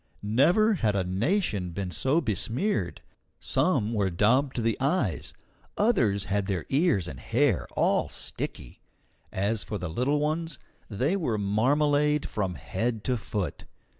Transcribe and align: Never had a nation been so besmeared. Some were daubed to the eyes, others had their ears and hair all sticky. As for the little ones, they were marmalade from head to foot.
Never 0.23 0.73
had 0.73 0.95
a 0.95 1.03
nation 1.03 1.69
been 1.73 1.91
so 1.91 2.21
besmeared. 2.21 3.03
Some 3.39 3.93
were 3.93 4.09
daubed 4.09 4.55
to 4.55 4.61
the 4.63 4.75
eyes, 4.79 5.31
others 5.77 6.23
had 6.23 6.47
their 6.47 6.65
ears 6.69 7.07
and 7.07 7.19
hair 7.19 7.67
all 7.75 8.09
sticky. 8.09 8.81
As 9.31 9.63
for 9.63 9.77
the 9.77 9.89
little 9.91 10.19
ones, 10.19 10.57
they 10.89 11.15
were 11.15 11.37
marmalade 11.37 12.27
from 12.27 12.55
head 12.55 13.03
to 13.03 13.15
foot. 13.15 13.65